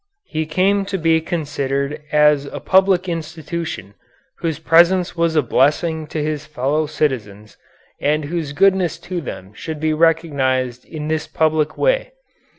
[0.25, 3.93] He came to be considered as a public institution,
[4.39, 7.55] whose presence was a blessing to his fellow citizens,
[8.01, 12.13] and whose goodness to them should be recognized in this public way.